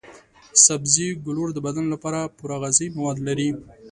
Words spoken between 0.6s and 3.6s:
سبزي ګولور د بدن لپاره پوره غذايي مواد لري.